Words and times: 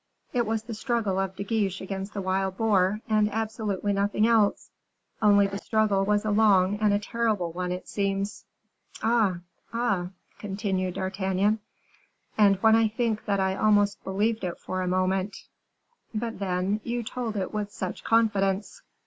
It 0.33 0.47
was 0.47 0.63
the 0.63 0.73
struggle 0.73 1.19
of 1.19 1.35
De 1.35 1.43
Guiche 1.43 1.79
against 1.79 2.15
the 2.15 2.23
wild 2.23 2.57
boar, 2.57 3.01
and 3.07 3.31
absolutely 3.31 3.93
nothing 3.93 4.25
else; 4.25 4.71
only 5.21 5.45
the 5.45 5.59
struggle 5.59 6.03
was 6.05 6.25
a 6.25 6.31
long 6.31 6.77
and 6.77 6.91
a 6.91 6.97
terrible 6.97 7.51
one, 7.51 7.71
it 7.71 7.87
seems." 7.87 8.45
"Ah! 9.03 9.41
ah!" 9.73 10.07
continued 10.39 10.95
D'Artagnan. 10.95 11.59
"And 12.35 12.55
when 12.63 12.75
I 12.75 12.87
think 12.87 13.25
that 13.25 13.39
I 13.39 13.55
almost 13.55 14.03
believed 14.03 14.43
it 14.43 14.57
for 14.57 14.81
a 14.81 14.87
moment 14.87 15.37
but, 16.15 16.39
then, 16.39 16.81
you 16.83 17.03
told 17.03 17.35
it 17.37 17.53
with 17.53 17.71
such 17.71 18.03
confidence." 18.03 18.81